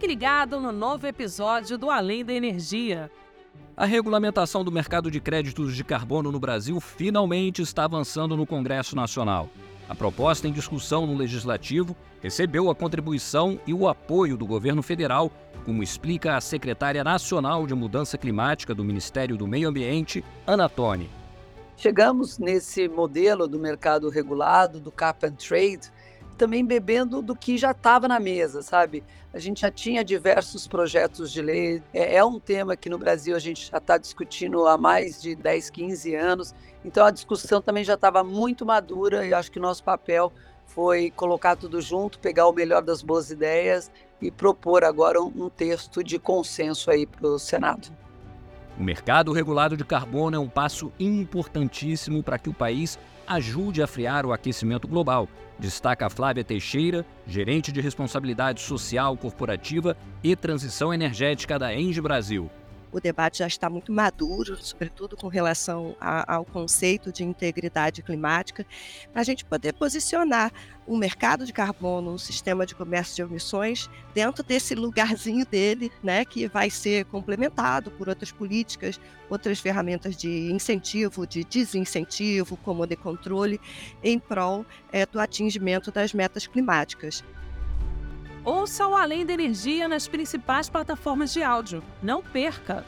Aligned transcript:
Fique 0.00 0.14
ligado 0.14 0.58
no 0.58 0.72
novo 0.72 1.06
episódio 1.06 1.76
do 1.76 1.90
Além 1.90 2.24
da 2.24 2.32
Energia. 2.32 3.10
A 3.76 3.84
regulamentação 3.84 4.64
do 4.64 4.72
mercado 4.72 5.10
de 5.10 5.20
créditos 5.20 5.76
de 5.76 5.84
carbono 5.84 6.32
no 6.32 6.40
Brasil 6.40 6.80
finalmente 6.80 7.60
está 7.60 7.84
avançando 7.84 8.34
no 8.34 8.46
Congresso 8.46 8.96
Nacional. 8.96 9.50
A 9.86 9.94
proposta 9.94 10.48
em 10.48 10.52
discussão 10.52 11.06
no 11.06 11.14
Legislativo 11.14 11.94
recebeu 12.22 12.70
a 12.70 12.74
contribuição 12.74 13.60
e 13.66 13.74
o 13.74 13.86
apoio 13.86 14.38
do 14.38 14.46
governo 14.46 14.82
federal, 14.82 15.30
como 15.66 15.82
explica 15.82 16.34
a 16.34 16.40
secretária 16.40 17.04
nacional 17.04 17.66
de 17.66 17.74
Mudança 17.74 18.16
Climática 18.16 18.74
do 18.74 18.82
Ministério 18.82 19.36
do 19.36 19.46
Meio 19.46 19.68
Ambiente, 19.68 20.24
Ana 20.46 20.66
Toni. 20.66 21.10
Chegamos 21.76 22.38
nesse 22.38 22.88
modelo 22.88 23.46
do 23.46 23.58
mercado 23.58 24.08
regulado, 24.08 24.80
do 24.80 24.90
cap 24.90 25.26
and 25.26 25.32
trade, 25.32 25.92
também 26.40 26.64
bebendo 26.64 27.20
do 27.20 27.36
que 27.36 27.58
já 27.58 27.72
estava 27.72 28.08
na 28.08 28.18
mesa, 28.18 28.62
sabe? 28.62 29.04
A 29.30 29.38
gente 29.38 29.60
já 29.60 29.70
tinha 29.70 30.02
diversos 30.02 30.66
projetos 30.66 31.30
de 31.30 31.42
lei, 31.42 31.82
é, 31.92 32.16
é 32.16 32.24
um 32.24 32.40
tema 32.40 32.74
que 32.78 32.88
no 32.88 32.96
Brasil 32.96 33.36
a 33.36 33.38
gente 33.38 33.70
já 33.70 33.76
está 33.76 33.98
discutindo 33.98 34.66
há 34.66 34.78
mais 34.78 35.20
de 35.20 35.34
10, 35.34 35.68
15 35.68 36.14
anos, 36.14 36.54
então 36.82 37.04
a 37.04 37.10
discussão 37.10 37.60
também 37.60 37.84
já 37.84 37.92
estava 37.92 38.24
muito 38.24 38.64
madura 38.64 39.26
e 39.26 39.34
acho 39.34 39.52
que 39.52 39.60
nosso 39.60 39.84
papel 39.84 40.32
foi 40.64 41.10
colocar 41.10 41.56
tudo 41.56 41.78
junto, 41.78 42.18
pegar 42.18 42.48
o 42.48 42.54
melhor 42.54 42.80
das 42.80 43.02
boas 43.02 43.30
ideias 43.30 43.90
e 44.18 44.30
propor 44.30 44.82
agora 44.82 45.20
um, 45.20 45.26
um 45.26 45.50
texto 45.50 46.02
de 46.02 46.18
consenso 46.18 46.90
aí 46.90 47.04
para 47.04 47.26
o 47.28 47.38
Senado. 47.38 47.92
O 48.80 48.82
mercado 48.82 49.30
regulado 49.30 49.76
de 49.76 49.84
carbono 49.84 50.34
é 50.34 50.38
um 50.38 50.48
passo 50.48 50.90
importantíssimo 50.98 52.22
para 52.22 52.38
que 52.38 52.48
o 52.48 52.54
país 52.54 52.98
ajude 53.26 53.82
a 53.82 53.86
frear 53.86 54.24
o 54.24 54.32
aquecimento 54.32 54.88
global, 54.88 55.28
destaca 55.58 56.08
Flávia 56.08 56.42
Teixeira, 56.42 57.04
gerente 57.26 57.70
de 57.70 57.82
responsabilidade 57.82 58.62
social 58.62 59.14
corporativa 59.18 59.94
e 60.24 60.34
transição 60.34 60.94
energética 60.94 61.58
da 61.58 61.74
Engie 61.74 62.00
Brasil 62.00 62.50
o 62.92 63.00
debate 63.00 63.38
já 63.38 63.46
está 63.46 63.70
muito 63.70 63.92
maduro, 63.92 64.56
sobretudo 64.62 65.16
com 65.16 65.28
relação 65.28 65.96
a, 66.00 66.34
ao 66.34 66.44
conceito 66.44 67.12
de 67.12 67.24
integridade 67.24 68.02
climática, 68.02 68.66
para 69.12 69.20
a 69.20 69.24
gente 69.24 69.44
poder 69.44 69.72
posicionar 69.74 70.52
o 70.86 70.96
mercado 70.96 71.46
de 71.46 71.52
carbono, 71.52 72.14
o 72.14 72.18
sistema 72.18 72.66
de 72.66 72.74
comércio 72.74 73.14
de 73.14 73.22
emissões, 73.22 73.88
dentro 74.12 74.42
desse 74.42 74.74
lugarzinho 74.74 75.46
dele, 75.46 75.92
né, 76.02 76.24
que 76.24 76.48
vai 76.48 76.68
ser 76.68 77.04
complementado 77.04 77.90
por 77.92 78.08
outras 78.08 78.32
políticas, 78.32 79.00
outras 79.28 79.60
ferramentas 79.60 80.16
de 80.16 80.50
incentivo, 80.50 81.26
de 81.26 81.44
desincentivo, 81.44 82.56
como 82.56 82.86
de 82.86 82.96
controle, 82.96 83.60
em 84.02 84.18
prol 84.18 84.66
é, 84.92 85.06
do 85.06 85.20
atingimento 85.20 85.92
das 85.92 86.12
metas 86.12 86.46
climáticas. 86.46 87.22
Ouça 88.44 88.86
o 88.86 88.94
Além 88.94 89.26
da 89.26 89.34
Energia 89.34 89.86
nas 89.86 90.08
principais 90.08 90.70
plataformas 90.70 91.32
de 91.32 91.42
áudio. 91.42 91.82
Não 92.02 92.22
perca! 92.22 92.84